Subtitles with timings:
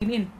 [0.00, 0.32] Inin.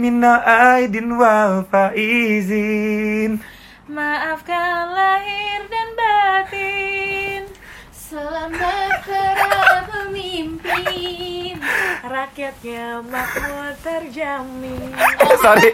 [0.00, 3.36] Minna aidin wal faizin.
[3.84, 7.44] Maafkan lahir dan batin.
[7.92, 11.60] Selamat para pemimpin
[12.00, 14.96] Rakyatnya makmur terjamin.
[15.36, 15.68] Sorry,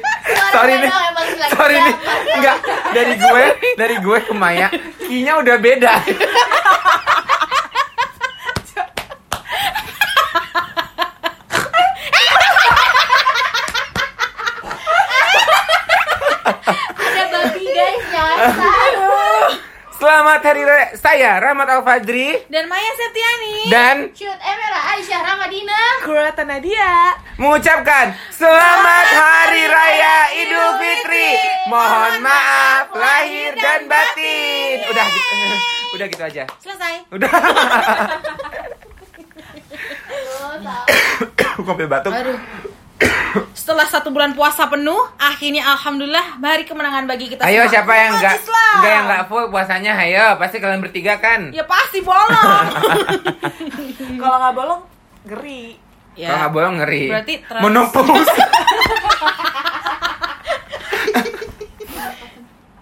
[0.51, 0.91] sorry nih.
[1.55, 1.95] Sorry nih,
[2.35, 2.59] enggak
[2.91, 3.45] Dari gue,
[3.79, 4.67] dari gue ke Maya
[4.99, 6.03] Key-nya udah beda
[16.45, 18.93] Ada babi guys nyasar
[20.15, 22.47] Selamat Hari Raya Saya Rahmat Al-Fajri.
[22.47, 23.57] Dan Maya Septiani.
[23.67, 25.81] Dan Shoot Emera Aisyah Ramadina.
[26.07, 27.19] Kurata Nadia.
[27.35, 31.35] mengucapkan Selamat Hari Raya Idul Fitri.
[31.67, 34.87] Mohon maaf lahir dan batin.
[34.87, 35.35] Udah gitu,
[35.99, 36.45] udah gitu aja.
[36.63, 36.95] Selesai.
[37.11, 37.33] Udah.
[41.59, 42.15] Oh Kopi batuk?
[42.15, 42.39] Aduh
[43.53, 47.73] Setelah satu bulan puasa penuh Akhirnya Alhamdulillah Hari kemenangan bagi kita Ayo semua.
[47.73, 51.99] siapa yang enggak enggak yang enggak full puasanya ayo pasti kalian bertiga kan Ya pasti
[52.01, 52.31] bolong
[54.17, 54.81] Kalau nggak bolong,
[55.25, 55.75] geri.
[56.15, 56.29] ya.
[56.29, 58.35] Kalau nggak bolong ngeri Berarti terus- Menopause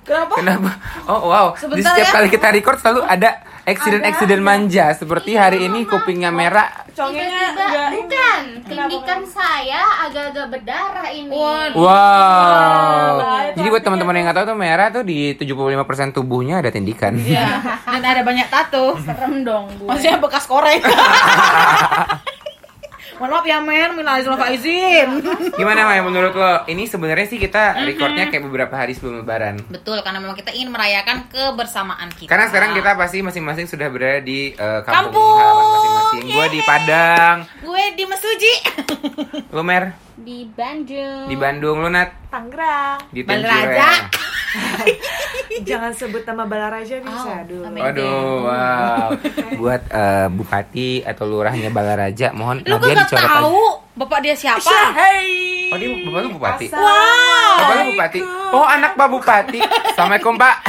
[0.03, 0.35] Kenapa?
[0.35, 0.71] Kenapa?
[1.07, 2.13] Oh wow Di Sebentar setiap ya.
[2.13, 3.31] kali kita record selalu ada
[3.63, 4.91] Eksiden-eksiden manja.
[4.91, 6.83] Seperti hari ini kupingnya merah.
[6.93, 7.97] Congenya Tiba-tiba nggak ini.
[7.97, 8.43] bukan.
[8.63, 8.91] Kenapa?
[8.91, 11.31] Tindikan saya agak-agak berdarah ini.
[11.73, 13.15] Wow.
[13.49, 17.15] Itu Jadi buat teman-teman yang nggak tahu tuh merah tuh di 75% tubuhnya ada tindikan.
[17.33, 17.49] Ya.
[17.87, 18.99] Dan ada banyak tato.
[19.01, 20.85] Serem dong gue Maksudnya bekas korek
[23.13, 25.09] Mohon maaf ya men, minal aizin wal faizin.
[25.55, 26.65] Gimana Maya menurut lo?
[26.65, 30.69] Ini sebenarnya sih kita recordnya kayak beberapa hari sebelum lebaran Betul, karena memang kita ingin
[30.69, 32.27] merayakan kebersamaan kita.
[32.27, 35.35] Karena sekarang kita pasti masing-masing sudah berada di eh, kampung, Kampung.
[35.37, 36.23] halaman masing-masing.
[36.29, 38.55] Gue di Padang, gue di Mesuji.
[39.49, 42.99] lo Mer Di Bandung di Bandung, lo Nat Tangerang.
[43.11, 44.09] di Balaraja.
[45.69, 47.29] Jangan sebut nama Balaraja bisa.
[47.29, 47.63] Oh, Aduh.
[47.65, 47.81] amin.
[47.81, 49.09] Waduh, wow.
[49.61, 53.39] Buat eh, bupati atau lurahnya Balaraja, mohon Lu Nadia gak dicoret aja.
[53.39, 53.63] tahu
[53.95, 54.77] bapak dia siapa?
[54.93, 55.69] Hey.
[55.69, 56.67] Oh, dia bapak lu bupati?
[56.69, 57.57] Wow.
[57.59, 58.21] Bapak lu bupati?
[58.51, 59.61] Oh, anak Pak Bupati.
[59.89, 60.57] Assalamualaikum, Pak.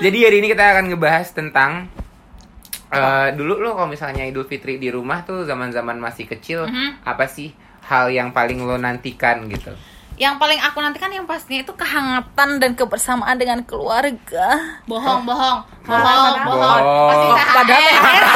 [0.00, 1.88] Jadi hari ini kita akan ngebahas tentang
[2.90, 7.00] eh, dulu lo kalau misalnya Idul Fitri di rumah tuh zaman-zaman masih kecil, Mhm.
[7.02, 9.72] apa sih hal yang paling lo nantikan gitu?
[10.14, 14.78] Yang paling aku nantikan yang pastinya itu kehangatan dan kebersamaan dengan keluarga.
[14.86, 16.46] Bohong, bohong Bohong, Halaman apa?
[16.46, 17.36] bohong Pasti Oh.
[17.52, 18.24] Padahal THR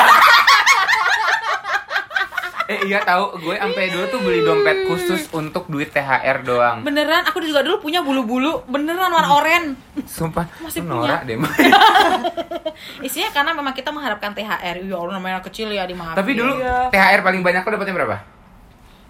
[2.69, 6.85] Eh iya tahu, gue sampai dulu tuh beli dompet khusus untuk duit THR doang.
[6.85, 9.73] Beneran, aku juga dulu punya bulu-bulu Beneran warna oranye
[10.05, 11.41] Sumpah, Masih norak deh.
[13.07, 16.61] Isinya karena memang kita mengharapkan THR Ya Allah namanya anak kecil ya dimaafin Tapi dulu
[16.61, 16.93] Iya.
[16.93, 18.17] THR paling banyak lo dapetnya berapa?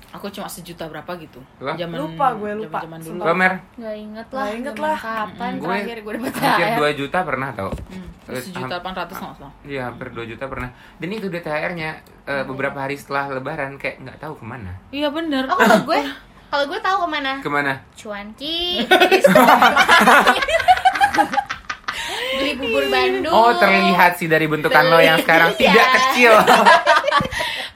[0.08, 1.76] Aku cuma sejuta berapa gitu Lah?
[1.76, 2.80] Lupa gue, lupa.
[2.80, 3.60] zaman dulu Lo Mer?
[3.74, 4.96] Gak inget lah Nggak inget lah.
[4.96, 8.92] Kapan Gue terakhir gue dapet Hampir THR 2 juta pernah tau Hmm, Terus sejuta delapan
[8.94, 9.52] ratus nggak salah.
[9.62, 11.90] Iya hampir 2 juta pernah Dan itu udah THR-nya
[12.24, 15.44] eh, beberapa hari setelah lebaran kayak nggak tahu ke mana Iya bener.
[15.46, 16.00] Oh kalau gue
[16.50, 17.72] Kalau gue tahu ke mana Ke mana?
[17.92, 18.80] Cuanki.
[22.30, 25.60] Beli bubur Bandung Oh terlihat sih dari bentukan lo yang sekarang Iya.
[25.66, 26.32] tidak kecil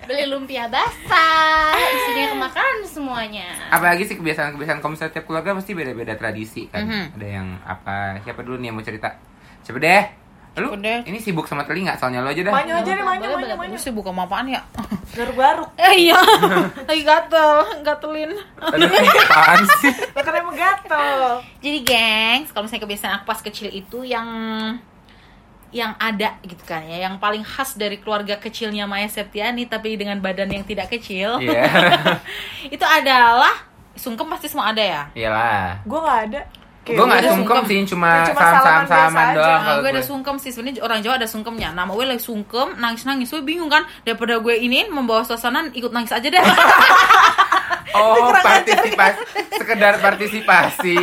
[0.03, 6.15] Beli lumpia basah Isinya kemakan semuanya Apalagi sih kebiasaan-kebiasaan Kalau misalnya tiap keluarga pasti beda-beda
[6.15, 7.05] tradisi kan Mhm.
[7.15, 9.15] Ada yang apa Siapa dulu nih yang mau cerita?
[9.61, 10.05] Siapa deh?
[10.53, 11.01] Lu Siapa deh?
[11.09, 13.57] ini sibuk sama telinga soalnya lo aja dah Manyo aja boleh.
[13.57, 13.73] manyo.
[13.73, 14.61] Gue sibuk sama apaan ya?
[15.17, 15.73] Garuk-garuk.
[15.81, 16.21] Eh iya,
[16.85, 18.37] lagi gatel, gatelin.
[18.61, 19.93] Apaan sih?
[20.13, 21.41] Kan emang gatel.
[21.57, 24.29] Jadi gengs, kalau misalnya kebiasaan aku pas kecil itu yang
[25.73, 30.21] yang ada gitu kan ya, yang paling khas dari keluarga kecilnya Maya Septiani tapi dengan
[30.21, 31.41] badan yang tidak kecil.
[31.41, 31.65] Iya
[32.77, 33.57] itu adalah
[33.97, 35.03] sungkem pasti semua ada ya.
[35.17, 36.41] Iyalah Gue nggak ada.
[36.83, 37.71] Kayak Gue nggak udah sungkem sungkem.
[37.71, 39.39] sih, cuma cuma salam-salam salaman biasa salaman aja.
[39.39, 41.69] doang Nah, kalau gue ada sungkem sih sebenarnya orang Jawa ada sungkemnya.
[41.73, 43.29] Nama gue lagi sungkem, nangis nangis.
[43.31, 46.43] Gue bingung kan daripada gue ini membawa suasana ikut nangis aja deh.
[47.93, 49.21] Oh, partisipasi,
[49.61, 50.99] sekedar partisipasi.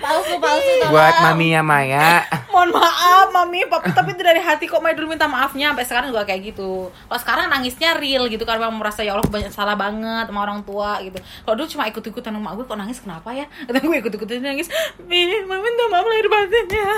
[0.00, 0.72] Palsu, palsu.
[0.88, 2.24] Buat maminya Maya.
[2.48, 6.08] Mohon maaf mami, papi tapi itu dari hati kok Maya dulu minta maafnya sampai sekarang
[6.12, 6.88] juga kayak gitu.
[6.88, 10.64] Kalau sekarang nangisnya real gitu karena memang merasa ya Allah banyak salah banget sama orang
[10.64, 11.20] tua gitu.
[11.20, 13.46] Kalau dulu cuma ikut-ikutan sama gue kok nangis kenapa ya?
[13.68, 14.68] Kata gue ikut-ikutan nangis,
[15.04, 16.88] "Mi, mami minta maaf lahir batinnya."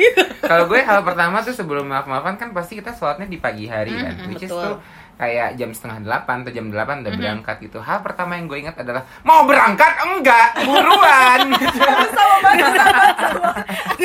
[0.00, 0.22] gitu.
[0.44, 4.12] Kalau gue hal pertama tuh sebelum maaf-maafan kan pasti kita sholatnya di pagi hari kan.
[4.16, 4.80] Mm-mm, Which is tuh
[5.14, 7.78] kayak jam setengah delapan atau jam delapan udah berangkat gitu.
[7.78, 11.40] Hal pertama yang gue ingat adalah mau berangkat enggak buruan.
[12.14, 12.74] sama banget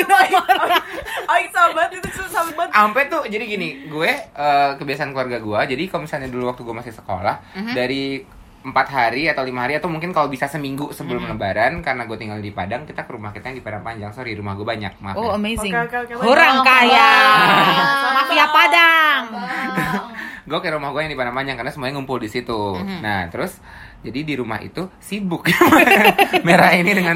[1.28, 5.60] Aing sama banget itu sama banget Sampai tuh jadi gini, gue eh, kebiasaan keluarga gue.
[5.68, 7.36] Jadi kalau misalnya dulu waktu gue masih sekolah
[7.72, 8.22] dari
[8.60, 12.36] empat hari atau lima hari atau mungkin kalau bisa seminggu sebelum lebaran karena gue tinggal
[12.38, 15.16] di Padang kita ke rumah kita yang di Padang Panjang sorry rumah gue banyak maaf
[15.16, 15.40] Oh ya.
[15.40, 15.72] amazing.
[15.72, 16.12] Oke, oke.
[16.20, 17.08] Orang kaya.
[18.12, 19.22] Mafia Padang.
[20.50, 22.74] Gue ke rumah gue yang di Padang Panjang karena semuanya ngumpul di situ.
[22.76, 23.54] Nah, terus
[24.02, 25.46] jadi di rumah itu sibuk
[26.46, 27.14] merah ini dengan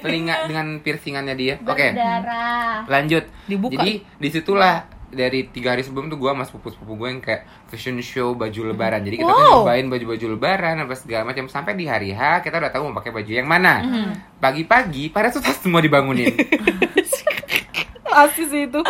[0.00, 1.54] telinga dengan piercingannya dia.
[1.60, 2.88] Oke, Berdarah.
[2.88, 3.28] lanjut.
[3.44, 3.76] Dibuka.
[3.76, 7.98] Jadi di situlah dari tiga hari sebelum tuh gue sama sepupu-sepupu gue yang kayak fashion
[7.98, 9.02] show baju lebaran.
[9.02, 9.54] Jadi kita tuh Wow.
[9.60, 13.12] nyobain baju-baju lebaran apa segala macam sampai di hari H kita udah tahu mau pakai
[13.12, 13.82] baju yang mana.
[14.38, 16.30] Pagi-pagi pada tuh semua dibangunin.
[18.12, 18.80] Asli sih itu.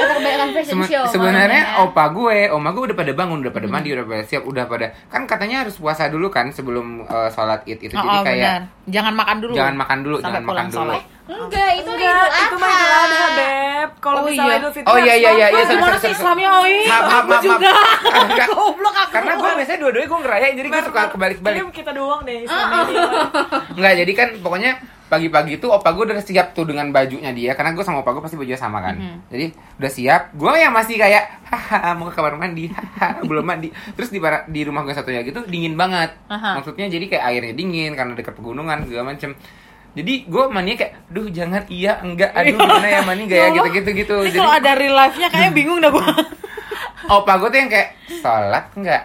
[0.62, 1.04] Sema- show.
[1.06, 4.64] sebenarnya opa gue, oma gue udah pada bangun, udah pada mandi, udah pada siap, udah
[4.64, 7.92] pada kan katanya harus puasa dulu kan sebelum eh, sholat id itu.
[7.92, 8.62] Oh, Jadi oh, kayak benar.
[8.86, 9.52] Jangan makan dulu.
[9.54, 10.78] jangan makan dulu, Sampai jangan makan dulu.
[10.80, 11.02] sholat.
[11.30, 13.06] Enggak, itu Enggak, Idul itu mah Idul Adha.
[13.06, 14.58] Adha, Beb Kalau Oh, misalnya iya.
[14.58, 15.62] Idul Fitri Oh iya iya iya iya.
[15.64, 16.10] Gimana sih.
[16.10, 16.74] Islamnya Oi?
[16.82, 17.70] Maaf, maaf, maaf, juga.
[18.50, 19.12] Goblok aku.
[19.14, 21.60] Karena gue biasanya dua-duanya gue ngerayain, jadi gue suka kebalik-balik.
[21.70, 22.94] Kita doang deh Islam ini
[23.78, 24.72] Enggak, jadi kan pokoknya
[25.10, 28.22] pagi-pagi itu opa gue udah siap tuh dengan bajunya dia karena gue sama opa gue
[28.22, 28.94] pasti bajunya sama kan.
[29.26, 29.50] Jadi
[29.82, 33.74] udah siap, gue yang masih kayak haha mau ke kamar mandi, haha belum mandi.
[33.98, 34.22] Terus di
[34.54, 36.14] di rumah gue satunya gitu dingin banget.
[36.30, 36.62] Aha.
[36.62, 39.34] Maksudnya jadi kayak airnya dingin karena dekat pegunungan segala macem.
[39.90, 43.90] Jadi gue mani kayak, duh jangan iya enggak, aduh gimana ya mani gaya Ya gitu-gitu
[43.98, 44.14] gitu.
[44.22, 46.06] Ini Jadi kalau ada real life-nya kayaknya bingung dah gue.
[47.10, 47.88] opa gue tuh yang kayak
[48.22, 49.02] sholat enggak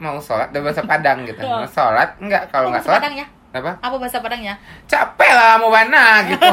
[0.00, 3.26] mau sholat udah bahasa Padang gitu mau sholat enggak kalau Apa nggak bahasa sholat Padangnya?
[3.52, 3.72] Apa?
[3.78, 4.54] Apa bahasa Padangnya?
[4.84, 6.42] capek lah mau mana gitu.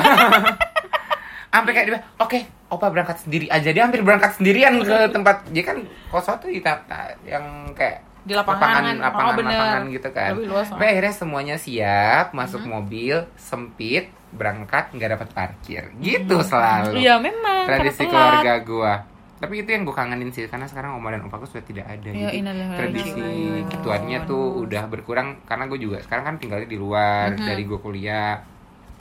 [1.48, 3.70] Sampai kayak dia oke opa berangkat sendiri aja.
[3.70, 5.78] Dia hampir berangkat sendirian ke tempat dia kan
[6.08, 8.84] kosong tuh di ta- ta- yang kayak Di lapangan.
[8.84, 9.56] lapangan lapangan, Oh, bener.
[9.56, 10.30] lapangan gitu kan.
[10.36, 15.84] Lebih luas, sampai akhirnya semuanya siap masuk mobil sempit berangkat nggak dapat parkir.
[15.98, 17.00] Gitu selalu.
[17.00, 17.64] Iya memang.
[17.66, 18.94] tradisi keluarga gua
[19.38, 22.10] tapi itu yang gue kangenin sih karena sekarang oma dan opa gue sudah tidak ada
[22.10, 22.42] Ya, jadi
[22.74, 27.46] tradisi ilaihi gituannya tuh udah berkurang karena gue juga sekarang kan tinggalnya di luar Mhm.
[27.46, 28.42] dari gue kuliah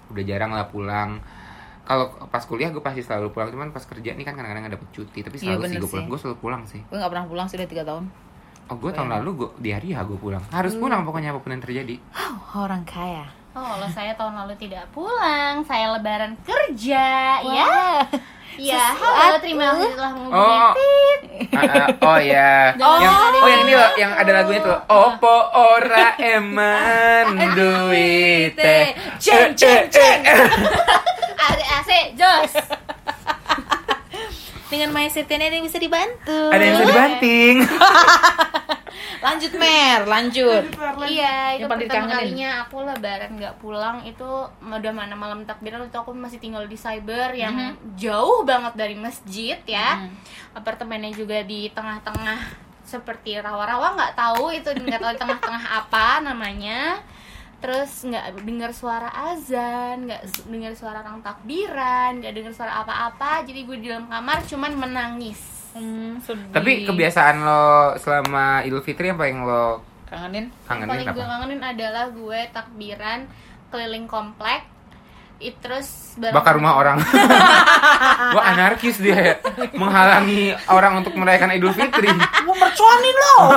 [0.06, 1.18] udah jarang lah pulang
[1.82, 4.88] kalau pas kuliah gue pasti selalu pulang cuman pas kerja nih kan kadang-kadang nggak dapet
[4.92, 6.06] cuti tapi Iya, selalu sih bener gue pulang sih.
[6.06, 8.04] gue selalu pulang sih Gue gak pernah pulang sudah 3 tahun.
[8.66, 9.14] oh gue tahun Iya.
[9.16, 12.36] lalu gue di hari ya gue pulang harus pulang pokoknya apa pun yang terjadi Oh,
[12.66, 13.24] orang kaya.
[13.50, 17.06] Oh, kalau saya tahun lalu tidak pulang, saya lebaran kerja,
[17.40, 18.04] ya.
[18.56, 20.72] Ya, halo, terima kasih telah menghubungi Oh.
[21.52, 22.96] Ah, ah, oh ya Oh.
[22.96, 27.26] yang oh yang ini loh yang ada lagunya tuh opo ora eman
[27.56, 30.20] duite Ceng, ceng, ceng.
[31.76, 32.52] AC, jos.
[34.72, 36.50] Dengan My Septian ada yang bisa dibantu.
[36.50, 37.56] ada yang bisa dibanting
[39.18, 40.62] Lanjut Mer, lanjut.
[41.02, 45.82] Iya, itu Yang paling pertama kalinya aku lebaran nggak pulang itu udah mana malam takbiran
[45.82, 47.96] itu aku masih tinggal di cyber yang Mhm.
[47.96, 50.04] jauh banget dari masjid ya.
[50.04, 50.10] Mhm.
[50.54, 52.40] Apartemennya juga di tengah-tengah
[52.82, 57.00] seperti rawa-rawa nggak tahu itu nggak tahu di tengah-tengah apa namanya.
[57.56, 63.42] Terus nggak dengar suara azan, nggak dengar suara orang takbiran, nggak dengar suara apa-apa.
[63.42, 65.55] Jadi gue di dalam kamar cuman menangis.
[65.76, 66.50] Hmm, sedih.
[66.50, 70.46] tapi kebiasaan lo selama Idul Fitri apa yang lo kangenin.
[70.46, 73.18] Yang kangenin paling gue apa kangenin adalah gue takbiran
[73.68, 74.60] keliling komplek
[75.36, 76.96] it terus bareng- bakar rumah orang
[78.32, 79.34] Wah anarkis dia ya
[79.76, 83.34] menghalangi orang untuk merayakan Idul Fitri Mau mercuanin lo.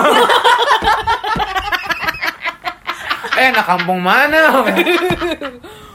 [3.39, 4.51] eh anak kampung mana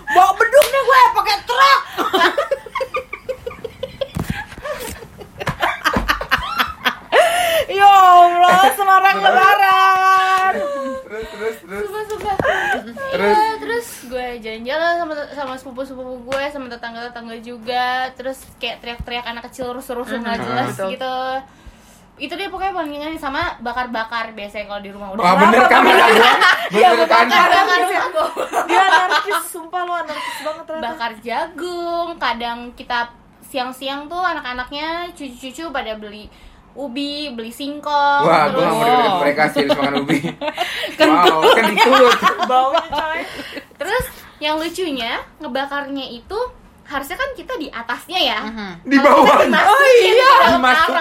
[0.07, 1.81] Bawa beduk nih gue pakai truk.
[7.71, 10.53] ya Allah, Semarang Lebaran.
[11.05, 11.83] terus terus terus.
[11.85, 12.37] Sumpah, sumpah.
[13.15, 13.37] Terus?
[13.39, 18.11] Iya, terus gue jalan-jalan sama sama sepupu-sepupu gue sama tetangga-tetangga juga.
[18.19, 20.91] Terus kayak teriak-teriak anak kecil rusuh-rusuh nggak jelas Betul.
[20.97, 21.17] gitu.
[22.15, 25.11] Itu dia pokoknya nyanyi sama bakar-bakar biasanya kalau di rumah.
[25.19, 25.83] Udah wah bener kan?
[25.83, 26.09] bener
[27.11, 27.27] kan?
[27.27, 28.31] bakar jagung
[28.71, 30.85] Dia anarkis, sumpah lu anarkis banget ternyata.
[30.87, 33.11] Bakar jagung kadang kita
[33.51, 36.27] siang-siang tuh anak-anaknya cucu-cucu pada beli
[36.75, 40.19] ubi beli singkong wah gue mau dengerin mereka sih makan ubi.
[41.05, 42.19] Wow kentut
[42.51, 43.21] Baunya coy.
[43.79, 44.05] Terus
[44.43, 46.39] yang lucunya ngebakarnya itu
[46.85, 48.39] harusnya kan kita di atasnya ya
[48.85, 50.95] di bawah oh iya dimasuk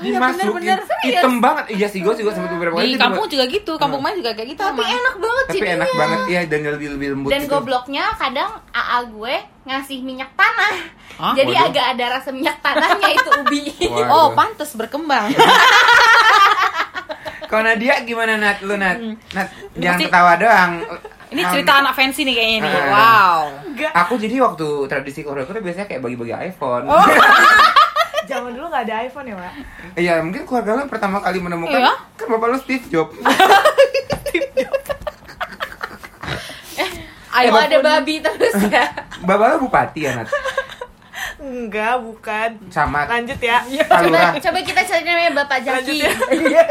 [0.00, 0.78] iya, dimasukin bener-bener.
[1.04, 4.16] hitam banget iya sih gue juga sempat beberapa kali Di kampung juga gitu, kampung main
[4.16, 4.62] juga kayak gitu.
[4.64, 4.96] tapi emang.
[4.96, 7.52] enak banget tapi jadinya enak banget iya dan lebih lebih lembut dan gitu.
[7.52, 9.34] gobloknya kadang AA gue
[9.66, 10.74] ngasih minyak tanah
[11.16, 11.34] Hah?
[11.36, 11.68] jadi Waduh.
[11.68, 13.62] agak ada rasa minyak tanahnya itu ubi
[13.92, 14.08] Waduh.
[14.12, 15.32] Oh, pantes berkembang.
[17.46, 18.58] Kalau Nadia gimana Nat?
[18.66, 18.98] Lu Nat?
[19.30, 20.72] Nat, jangan ketawa doang.
[21.26, 22.70] Ini Um, cerita anak fancy nih kayaknya nih.
[22.70, 22.86] Ah.
[22.86, 23.40] Wow.
[23.66, 26.86] Enggak, Aku jadi waktu tradisi keluarga tuh biasanya kayak bagi-bagi iPhone.
[28.30, 29.52] zaman dulu nggak ada iPhone ya, Mbak?
[29.96, 31.94] Iya, mungkin keluarga lu pertama kali menemukan Iya.
[32.14, 33.14] kan bapak lu Steve Jobs.
[37.36, 38.88] Ayo Kok ada babi terus ya
[39.20, 40.28] bapak lu bupati ya, Nat?
[41.36, 42.50] Enggak, bukan.
[42.72, 43.60] Sama Lanjut ya.
[43.60, 44.40] coba, Palura.
[44.40, 46.66] coba kita cari namanya Bapak Lanjut Jaki ya.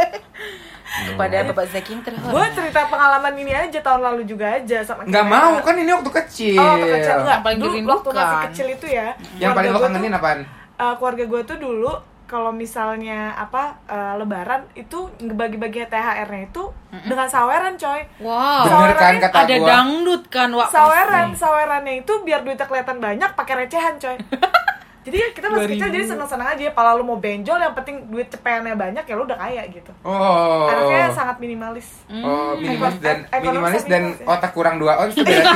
[1.05, 2.31] Kepada Bapak Zaki yang terhormat.
[2.31, 5.41] Gue cerita pengalaman ini aja tahun lalu juga aja sama Nggak Kimera.
[5.41, 6.55] mau, kan ini waktu kecil.
[6.55, 7.33] Oh, waktu kecil enggak.
[7.33, 9.07] Yang paling Dulu waktu masih kecil itu ya.
[9.37, 10.39] Yang paling lo kangenin tuh- apaan?
[10.75, 11.91] eh, keluarga gue tuh dulu
[12.25, 16.63] kalau misalnya apa eh, lebaran itu ngebagi-bagi THR-nya itu
[17.03, 18.01] dengan saweran coy.
[18.19, 18.65] Wow.
[18.65, 19.67] Bener kan kata Ada gua?
[19.69, 20.67] dangdut kan, Wak.
[20.67, 24.17] Saweran, sawerannya itu biar duitnya kelihatan banyak pakai recehan coy.
[25.05, 25.95] jadi ya kita masih kecil 2000.
[26.01, 26.73] jadi senang-senang aja.
[26.73, 29.93] Kalau lu mau benjol yang penting duit cepeannya banyak ya lu udah kaya gitu.
[30.01, 30.65] Oh.
[30.65, 32.01] Anaknya sangat minimalis.
[32.09, 34.33] Oh, minimalis dan Ekonomi minimalis dan minimalis ya.
[34.33, 35.45] otak kurang 2 ons itu berarti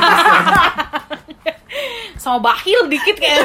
[2.22, 3.42] Sama bahil dikit kayak.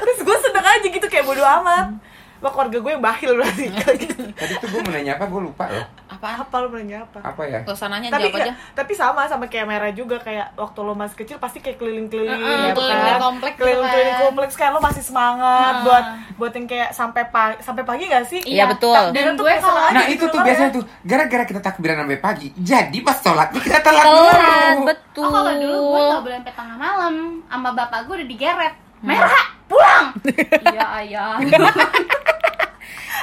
[0.00, 1.92] Terus gue seneng aja gitu kayak bodo amat.
[2.36, 4.22] Wah keluarga gue yang bahil berarti kayak gitu.
[4.30, 5.86] Tadi tuh gue mau nanya apa, gue lupa loh.
[6.06, 6.36] Apaan?
[6.38, 7.18] Apa lu nanya apa?
[7.22, 7.58] Apa ya?
[7.60, 8.52] Gak usah nanya, tapi jawab aja.
[8.72, 12.60] tapi sama sama kayak merah juga kayak waktu lo masih kecil pasti kayak keliling-keliling Heeh,
[12.62, 13.18] ya keliling kan?
[13.18, 14.22] komplek gitu keliling-keliling kan.
[14.22, 16.04] kompleks kayak lo masih semangat buat
[16.36, 18.92] buat yang kayak sampai pagi sampai pagi gak sih Iya, betul.
[19.10, 20.76] Dan gue kalau Nah gitu itu tuh biasanya ya.
[20.76, 22.48] tuh gara-gara kita takbiran sampai pagi.
[22.54, 24.84] Jadi pas sholatnya kita telat Telat, dulu.
[24.86, 25.22] betul.
[25.22, 29.46] Oh kalau dulu gue gak boleh sampai tengah malam sama bapak gue udah digeret Merah,
[29.66, 30.08] pulang!
[30.66, 31.36] iya ayah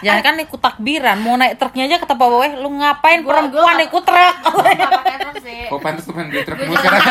[0.03, 3.85] Jangan kan ikut takbiran, mau naik truknya aja kata bawa lu ngapain Gua- perempuan gua-
[3.85, 4.35] ikut truk?
[5.69, 7.01] Oh pantas tuh pengen beli truk Gue sekarang.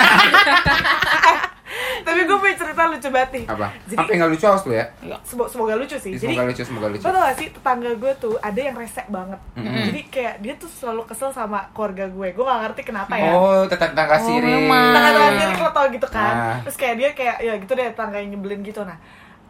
[2.03, 3.67] tapi gue punya cerita lucu banget nih Apa?
[3.83, 4.87] Jadi- Sampai nggak lucu awas lu ya?
[5.23, 7.01] Semo- semoga lucu sih jadi Semoga lucu, semoga lucu.
[7.01, 9.85] Lo tau gak sih tetangga gue tuh ada yang resek banget Mm-mm.
[9.87, 13.65] Jadi kayak dia tuh selalu kesel sama keluarga gue Gue gak ngerti kenapa ya Oh,
[13.65, 14.45] tetangga Oh, siri.
[14.45, 14.93] memang.
[14.93, 16.57] Tetangga sendiri kalau tau gitu kan Ah.
[16.61, 18.99] Terus kayak dia kayak ya gitu deh tetangga yang nyebelin gitu Nah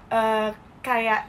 [0.08, 0.49] eh,
[0.80, 1.20] kayak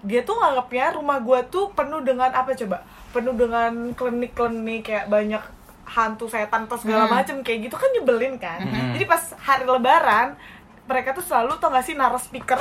[0.00, 2.84] dia tuh nganggapnya rumah gue tuh penuh dengan apa coba?
[3.12, 5.42] Penuh dengan klinik-klinik kayak banyak
[5.90, 8.62] hantu setan atau segala macem kayak gitu kan nyebelin kan?
[8.62, 8.94] Mm.
[8.94, 10.38] jadi pas hari lebaran
[10.86, 12.58] mereka tuh selalu tau gak sih naruh speaker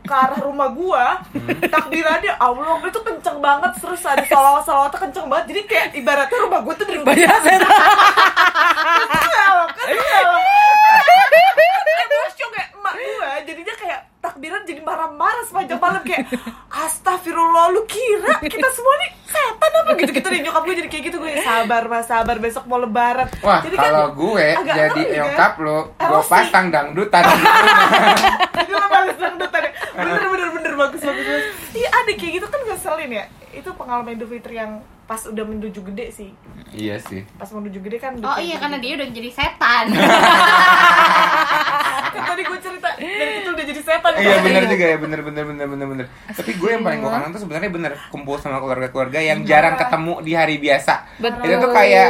[0.00, 1.20] ke arah rumah gua?
[1.60, 5.44] Takbirannya Allah itu kenceng banget terus ada salawat salawatnya kenceng banget.
[5.52, 7.68] Jadi kayak ibaratnya rumah gua tuh di banyak setan.
[9.10, 10.30] Kesel kesel
[12.00, 16.22] emosi kayak emak gua jadinya kayak takbiran jadi marah-marah sepanjang malam kayak
[16.70, 21.16] astagfirullah lu kira kita semua nih setan apa gitu-gitu deh nyokap gue jadi kayak gitu
[21.18, 25.14] gue sabar mas sabar besok mau lebaran Wah, Jadi kan kalau gue agak jadi kan?
[25.16, 26.28] nyokap lo, gue Emosi.
[26.28, 27.22] pasang dangdutan.
[28.60, 29.72] Itu lo balas dangdutan ya.
[29.92, 31.44] Bener bener bener bagus bagus bagus.
[31.72, 33.24] Iya ada kayak gitu kan ngeselin ya.
[33.50, 34.72] Itu pengalaman Idul Fitri yang
[35.04, 36.30] pas udah menuju gede sih.
[36.70, 37.26] iya sih.
[37.34, 38.14] Pas menuju gede kan.
[38.16, 38.62] Oh iya gitu.
[38.62, 39.84] karena dia udah jadi setan
[42.10, 44.12] Kan tadi gue cerita dari itu udah jadi setan.
[44.18, 46.06] Iya bener juga ya, bener bener bener bener bener.
[46.30, 50.14] Tapi gue yang paling gue kangen tuh sebenarnya bener kumpul sama keluarga-keluarga yang jarang ketemu
[50.26, 50.94] di hari biasa.
[51.22, 51.44] Betul.
[51.46, 52.08] Itu tuh kayak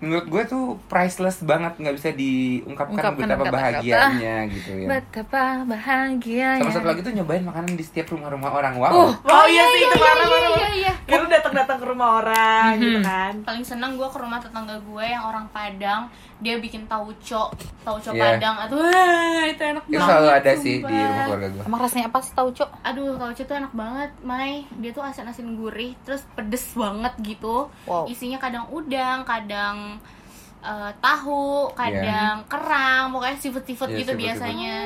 [0.00, 3.52] menurut gue tuh priceless banget nggak bisa diungkapkan Ungkapkan betapa kata-kata.
[3.52, 4.86] bahagianya gitu ya.
[4.88, 6.62] Betapa bahagianya.
[6.64, 8.74] Sama satu lagi tuh nyobain makanan di setiap rumah-rumah orang.
[8.76, 8.90] Wow.
[8.90, 9.12] Uh.
[9.22, 10.50] Oh iya sih itu iya, parah iya, parah.
[10.50, 10.92] iya, iya.
[11.04, 13.32] Kayak lu datang datang ke rumah orang gitu kan.
[13.42, 16.06] Paling seneng gue ke rumah tetangga gue yang orang Padang
[16.38, 17.50] Dia bikin tauco
[17.82, 18.22] Tauco Iya.
[18.38, 20.88] Padang Aduh wah, itu enak Itu banget selalu ada sih sumpah.
[20.88, 21.62] di rumah keluarga gue.
[21.66, 22.70] Emang rasanya apa sih tau, Cok?
[22.80, 24.52] Aduh, tauco tuh enak banget, Mai.
[24.78, 27.66] Dia tuh asin-asin gurih, terus pedes banget gitu.
[27.84, 28.06] Wow.
[28.06, 29.89] Isinya kadang udang, kadang
[30.60, 34.20] eh, tahu, kadang kerang, pokoknya seafood-seafood Iya, gitu seafood-seafood.
[34.20, 34.76] biasanya.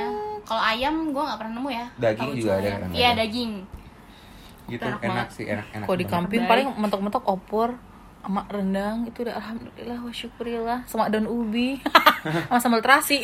[0.44, 1.86] Kalau ayam gue nggak pernah nemu ya.
[1.96, 3.52] Daging juga ada kan, Iya, daging.
[4.64, 5.84] Gitu Enak enak sih, enak enak.
[5.84, 7.68] Kalau di kampung paling mentok-mentok opor
[8.24, 11.76] sama rendang itu udah alhamdulillah wa syukurillah sama daun ubi
[12.48, 13.20] sama sambal terasi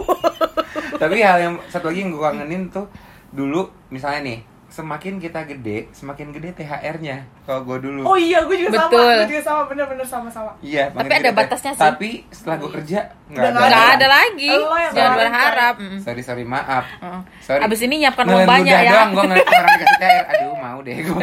[0.96, 2.88] Tapi hal yang satu lagi yang gue kangenin tuh
[3.28, 4.38] dulu misalnya nih
[4.76, 7.24] semakin kita gede, semakin gede THR-nya.
[7.42, 8.04] Kalau gue dulu.
[8.04, 8.92] Oh iya gue juga sama.
[8.92, 9.08] Betul.
[9.16, 10.52] Gue juga sama bener-bener sama sama.
[10.60, 11.32] Iya, Tapi ada gede.
[11.34, 11.80] batasnya sih.
[11.80, 13.56] Tapi setelah gue kerja nggak Udah ada.
[13.56, 14.52] nggak nggak ada lagi
[14.92, 15.98] jangan berharap Mm.
[15.98, 16.84] Sorry sorry maaf.
[16.94, 17.20] Heeh.
[17.40, 17.60] Sorry.
[17.60, 18.90] Abis ini nyiapkan uang banyak ya.
[18.92, 20.24] doang gue ngeliat orang dikasih THR.
[20.30, 21.22] Aduh mau deh gue.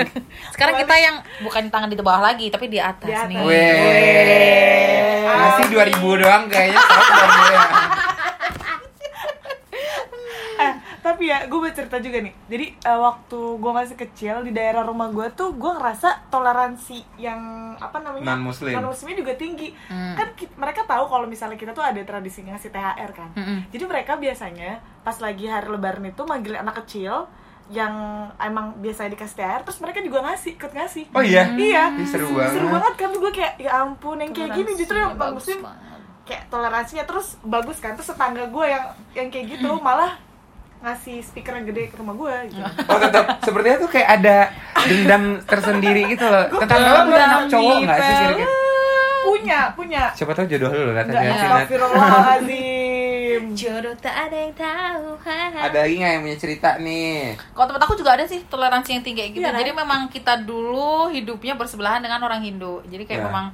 [0.49, 3.29] sekarang kita yang bukan di tangan di bawah lagi tapi di atas, Di atas.
[3.29, 5.21] nih Weh.
[5.23, 6.81] Masih 2000 doang kayaknya.
[6.81, 7.57] Soalnya udah mulai.
[10.55, 10.73] Eh,
[11.33, 12.33] tapi ya gue mau cerita juga nih.
[12.45, 17.41] Jadi eh, waktu gue masih kecil di daerah rumah gue tuh gue ngerasa toleransi yang
[17.75, 18.73] apa namanya Non-muslim.
[18.73, 19.73] non-muslimnya juga tinggi.
[19.85, 20.13] Hmm.
[20.13, 23.29] Kan ki- mereka tahu kalau misalnya kita tuh ada tradisi ngasih THR kan.
[23.33, 23.59] Mm-mm.
[23.67, 27.25] Jadi mereka biasanya pas lagi hari Lebaran itu manggil anak kecil
[27.65, 27.95] yang
[28.37, 31.47] emang biasa dikasih THR terus mereka juga ngasih ikut ngasih Oh iya?
[31.49, 32.53] iya Ih, seru banget.
[32.53, 35.63] seru banget kan gue kayak ya ampun yang kayak gini justru yang Toleransinya bagusnya bagus
[35.65, 35.99] banget.
[36.23, 40.11] kayak toleransinya terus bagus kan terus tetangga gue yang yang kayak gitu malah
[40.83, 42.59] ngasih speaker yang gede ke rumah gue gitu.
[42.91, 44.37] Oh tetap sepertinya tuh kayak ada
[44.83, 46.43] dendam tersendiri gitu loh.
[46.59, 48.51] Tentang lo punya anak cowok nggak sih kira-kira?
[49.23, 50.91] punya punya Siapa tahu jodoh lu.
[50.91, 51.47] Enggak, Hati-hati, Nat.
[51.47, 55.15] astagfirullahaladzim Jodoh tak ada yang tahu.
[55.63, 57.39] Ada lagi nggak yang punya cerita nih?
[57.55, 59.39] Kalau tempat aku juga ada sih toleransi yang tinggi gitu.
[59.41, 59.55] Kan?
[59.55, 62.83] Jadi memang kita dulu hidupnya bersebelahan dengan orang Hindu.
[62.91, 63.27] Jadi kayak Ya.
[63.31, 63.45] memang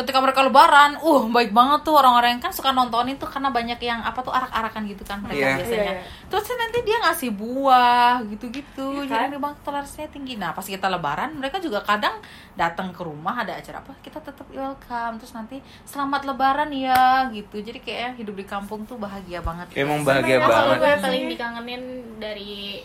[0.00, 3.76] ketika mereka lebaran, uh baik banget tuh orang-orang yang kan suka nontonin tuh karena banyak
[3.78, 5.56] yang apa tuh arak-arakan gitu kan mereka Iya.
[5.60, 5.82] biasanya.
[5.84, 6.26] Iya, iya.
[6.26, 8.88] Terus nanti dia ngasih buah gitu-gitu.
[9.04, 9.30] Iya, Jadi kan?
[9.30, 10.34] memang toleransinya tinggi.
[10.34, 12.16] Nah, pas kita lebaran, mereka juga kadang
[12.54, 15.20] datang ke rumah ada acara apa, kita tetap welcome.
[15.20, 17.60] Terus nanti selamat lebaran ya gitu.
[17.60, 19.68] Jadi kayak hidup di kampung tuh bahagia banget.
[19.76, 20.78] Emang bahagia kalau banget.
[20.80, 21.82] gue paling dikangenin
[22.16, 22.80] dari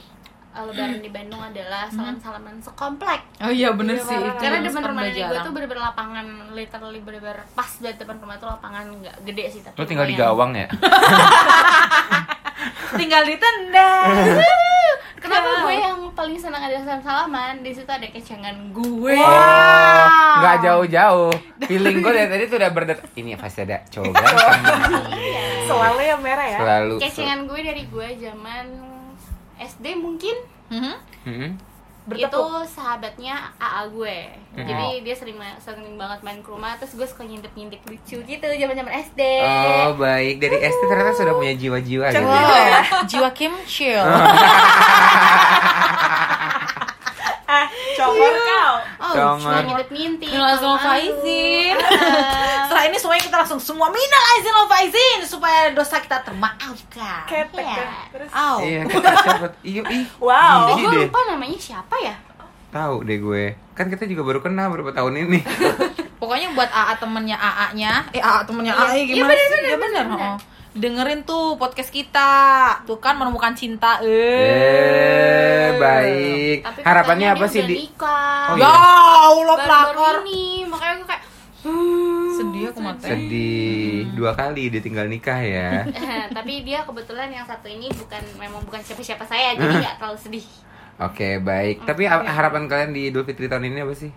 [0.58, 3.22] lebaran di Bandung adalah salam-salaman sekomplek.
[3.38, 4.16] Oh iya bener Iya, sih.
[4.16, 7.98] itu Karena depan sekarang rumah udah nenek gue tuh bener-bener lapangan literally bener-bener pas banget
[7.98, 10.68] depan rumah tuh lapangan nggak gede sih tapi Lo tinggal di gawang ya?
[12.96, 14.08] tinggal ditendang.
[15.16, 17.60] Kenapa gue yang paling senang ada salam-salaman?
[17.60, 19.18] Di situ ada kecengan gue.
[19.18, 20.06] Oh,
[20.38, 21.34] nggak jauh-jauh.
[21.66, 23.00] Feeling gue dari tadi tuh udah berdet.
[23.12, 24.62] Ini pasti ada cowok ganteng.
[25.66, 26.96] selalu yang merah ya Selalu.
[27.02, 28.66] Kecengan gue dari gue zaman
[29.58, 30.36] SD mungkin
[30.68, 30.96] Mhm.
[31.24, 31.52] Hmm?
[32.06, 34.18] itu bertepuk sahabatnya AA gue.
[34.54, 34.62] Hmm.
[34.62, 38.94] Jadi dia sering sering banget main ke rumah terus gue suka ngintip-ngintip lucu gitu zaman-zaman
[39.02, 39.22] SD.
[39.42, 42.22] Oh baik dari SD ternyata sudah punya jiwa-jiwa gitu.
[42.22, 42.46] Cantik.
[42.46, 42.82] ya.
[42.86, 44.06] Wow, jiwa Kim Chill.
[47.46, 49.38] eh congor kau Oh, Jangan.
[49.38, 50.30] Suka ngintip-ngintip.
[50.34, 50.76] langsung.
[50.78, 51.76] Faizin.
[52.66, 57.22] Setelah ini semuanya kita langsung semua minal aizin lo Faizin supaya dosa kita termaafkan.
[57.26, 57.76] ketek Iya.
[57.76, 58.30] kan terus.
[58.60, 59.52] Iya, kita cepet.
[59.62, 60.06] Iya, ih.
[60.18, 60.58] Wow.
[60.72, 61.02] Ih gue deh.
[61.06, 62.16] lupa namanya siapa ya?
[62.68, 63.46] Tahu deh gue.
[63.72, 65.40] Kan kita juga baru kenal beberapa tahun ini.
[66.20, 68.82] Pokoknya buat AA temennya AA-nya, eh AA temennya Iya.
[68.82, 69.46] AA Iya, gimana sih?
[69.46, 70.28] bener, Ya bener, bener, bener.
[70.28, 70.38] oh.
[70.74, 72.32] Dengerin tuh podcast kita.
[72.84, 73.96] Tuh kan menemukan cinta.
[74.02, 75.35] Eh, Eh,
[75.86, 76.58] baik.
[76.62, 78.46] Tapi Harapannya katanya apa dia sih di nikah.
[78.46, 78.74] Oh, Ya iya.
[79.26, 80.16] Allah Baru-baru pelakor.
[80.24, 81.24] ini makanya gue kayak
[82.32, 83.04] Sedih aku mati.
[83.04, 85.82] sedih dua kali dia tinggal nikah ya.
[86.38, 90.46] tapi dia kebetulan yang satu ini bukan memang bukan siapa-siapa saya jadi nggak terlalu sedih
[90.98, 91.84] Oke, baik.
[91.84, 94.08] Tapi ha- harapan kalian di Idul Fitri tahun ini apa sih?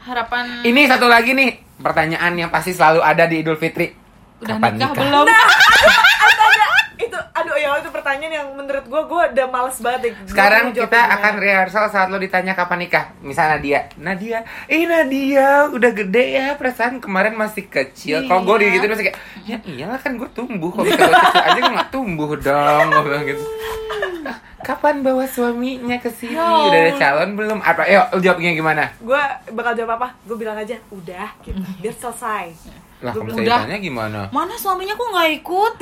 [0.00, 3.92] Harapan Ini satu lagi nih pertanyaan yang pasti selalu ada di Idul Fitri.
[4.40, 5.02] udah Kapan nikah, nikah?
[5.02, 5.26] belum?
[7.02, 10.86] itu aduh ya itu pertanyaan yang menurut gue gue udah males banget deh Sekarang kita
[10.88, 11.14] gimana.
[11.16, 13.04] akan rehearsal saat lo ditanya kapan nikah.
[13.18, 18.24] Misalnya Nadia, Nadia, eh Nadia udah gede ya perasaan kemarin masih kecil.
[18.24, 18.74] Kalau gue Iya.
[18.74, 20.70] gitu masih kayak, ya iyalah kan gue tumbuh.
[20.70, 22.86] Kalau gue kecil aja gue nggak tumbuh dong.
[22.88, 23.42] Gue bilang gitu.
[24.22, 26.32] "Ah, Kapan bawa suaminya ke sini?
[26.32, 27.58] Ya Udah ada calon belum?
[27.60, 27.82] Apa?
[27.84, 28.84] Yuk, jawabnya gimana?
[28.96, 32.54] gue bakal jawab apa gue bilang aja udah gitu biar selesai
[33.02, 34.20] Lah, kamu ditanya gimana?
[34.30, 35.74] Mana suaminya kok nggak ikut?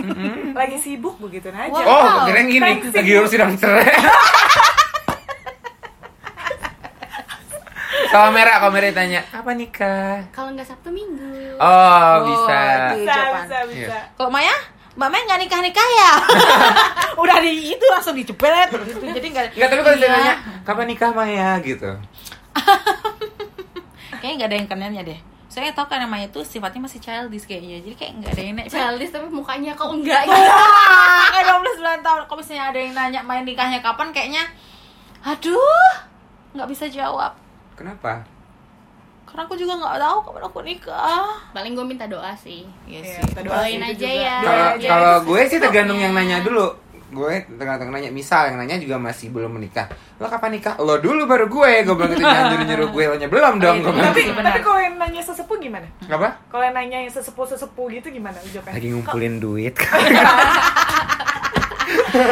[0.51, 1.85] lagi sibuk begitu aja Wah.
[1.85, 3.85] Oh, kirain gini, Thanks, lagi urus sidang cerai.
[8.11, 10.27] Kalau merah, kalau merah ditanya, apa nikah?
[10.33, 12.59] kalau nggak sabtu minggu Oh, Oh, bisa.
[12.97, 14.51] bisa bisa bisa Kalau Maya,
[14.99, 16.13] Mbak Maya nggak nikah nikah ya?
[17.23, 18.99] Udah di itu langsung dicepet gitu.
[19.07, 19.45] Jadi nggak.
[19.55, 20.03] Enggak, tapi kalau Iya.
[20.03, 21.91] ditanya, kapan nikah Maya gitu.
[24.21, 25.19] Kayaknya nggak ada yang kenalnya deh.
[25.51, 27.83] Saya tahu kan namanya itu sifatnya masih childish kayaknya.
[27.83, 28.71] Jadi kayak nggak ada yang nanya.
[28.71, 30.51] childish tapi mukanya kok enggak gitu
[31.29, 32.21] kayak 12 tahun.
[32.25, 34.47] Kalau misalnya ada yang nanya main nikahnya kapan, kayaknya,
[35.21, 35.91] aduh,
[36.53, 37.35] nggak bisa jawab.
[37.75, 38.23] Kenapa?
[39.25, 41.27] Karena aku juga nggak tahu kapan aku nikah.
[41.51, 43.43] paling gue minta doa sih Iya Iya, sih.
[43.43, 44.07] Doain aja juga.
[44.09, 44.37] ya.
[44.41, 45.23] Kalau Iya, iya.
[45.23, 46.19] gue sih tergantung yang Iya.
[46.21, 46.67] nanya dulu.
[47.11, 48.09] Gue tergantung nanya.
[48.09, 49.91] Misal yang nanya juga masih belum menikah.
[50.17, 50.79] Lo kapan nikah?
[50.79, 51.83] Lo dulu baru gue.
[51.83, 53.05] Gue bilang gitu jangan nyuruh-nyuruh gue.
[53.05, 53.77] Lo nya belum dong.
[53.77, 54.41] iya, Gue bilang tapi gitu.
[54.41, 56.29] tapi kalau yang nanya sesepuh gimana Apa?
[56.47, 59.75] kalau yang nanya yang sesepuh sesepuh gitu gimana jawabnya Lagi ngumpulin duit.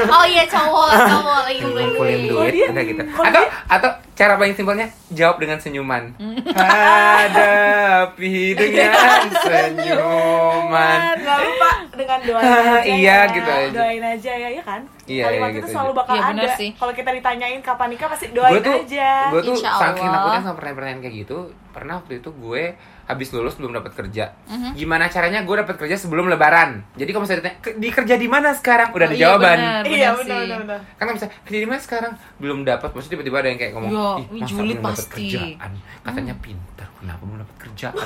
[0.08, 3.02] oh iya cowok cowok lagi Lagi ngumpulin ngumpulin duit dia- Udah gitu.
[3.06, 6.10] kalau Atau dia- atau cara paling simpelnya jawab dengan senyuman.
[6.50, 10.98] Hadapi dengan senyuman.
[11.14, 13.32] Nggak lupa dengan doain aja Iya, ya.
[13.32, 13.70] gitu aja.
[13.72, 15.98] doain aja ya ya kan Iya, kalimat iya, itu gitu selalu aja.
[15.98, 19.56] bakal Iya, ada kalau kita ditanyain kapan nikah pasti doain gue tuh aja gue tuh
[19.56, 21.38] saking takutnya sama pertanyaan-pertanyaan kayak gitu
[21.68, 22.64] pernah waktu itu gue
[23.08, 24.76] habis lulus belum dapat kerja Mhm.
[24.76, 28.28] gimana caranya gue dapat kerja sebelum lebaran jadi kalau misalnya ditanya "Ke- di kerja di
[28.28, 29.82] mana sekarang udah Oh, ada iya, jawaban benar.
[29.82, 30.28] iya sih.
[30.28, 33.72] benar benar kan misalnya kerja di mana sekarang belum dapat maksudnya tiba-tiba ada yang kayak
[33.72, 37.96] ngomong Iya, ih masa belum dapat pasti." kerjaan katanya pintar kenapa belum dapat kerjaan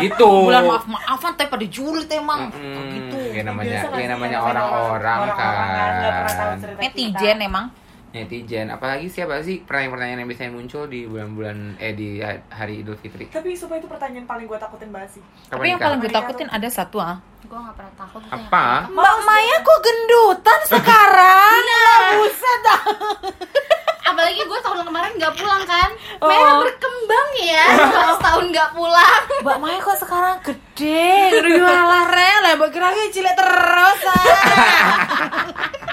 [0.00, 2.40] gitu Bulan maaf maafan tapi pada julid emang.
[2.48, 2.86] Mm-mm.
[2.92, 3.18] gitu.
[3.32, 7.66] ya namanya sih, namanya orang-orang orang-orang kan kan Netizen emang.
[8.12, 12.94] Netizen apalagi siapa sih pertanyaan-pertanyaan yang biasanya muncul di bulan-bulan eh di ha- hari Idul
[12.94, 15.22] Fitri Tapi sumpah itu pertanyaan paling gue takutin banget sih.
[15.46, 15.86] Tapi Kapan yang nikah?
[15.86, 17.16] paling gue takutin ada satu ah.
[17.42, 21.58] gue nggak pernah takut apa Mbak Maya kok gendutan sekarang?
[21.58, 22.80] Nah, buset dah.
[24.12, 26.30] apalagi gue tahun kemarin nggak pulang kan Oh.
[26.30, 31.10] Merah berkembang ya setelah setahun nggak pulang Mbak Maya kok sekarang gede?
[31.34, 34.00] Gede malah rel, Mbak kira cilik terus.
[34.06, 34.22] ah.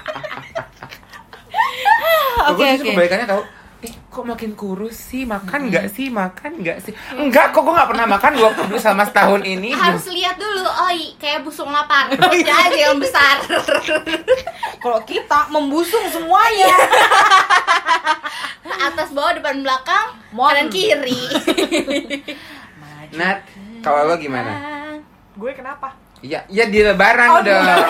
[2.45, 2.89] Oke, Oke oke.
[2.89, 3.43] kebalikannya tau
[3.79, 5.25] Eh, kok makin kurus sih?
[5.25, 6.07] Makan nggak sih?
[6.07, 6.95] Makan nggak sih?
[7.13, 9.75] Enggak, kok gue nggak pernah makan dua dulu selama setahun ini.
[9.75, 13.43] harus lihat dulu oh i- kayak busung lapar Oh, perutnya aja yang besar
[14.79, 16.71] Kalau kita membusung semuanya.
[18.83, 20.47] atas bawah depan belakang Mon.
[20.47, 21.23] kanan kiri
[23.11, 23.43] Nat,
[23.79, 24.51] kalau lo gimana?
[25.35, 25.91] Gue kenapa?
[26.23, 27.59] Iya, iya di lebaran Oh, di dong.
[27.59, 27.83] Enggak,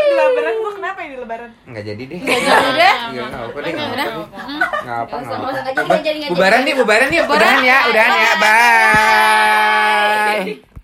[0.04, 1.50] di lebaran gue kenapa ya di lebaran?
[1.64, 2.20] Enggak jadi deh.
[2.20, 2.92] Nggak jadi deh.
[3.08, 3.72] Enggak enggak apa deh.
[3.72, 4.44] Nggak Enggak apa deh.
[4.84, 6.28] Enggak apa, enggak.
[6.28, 8.32] Bubaran nih, bubaran nih, udahan ya, udahan ya.
[8.44, 9.58] Bye.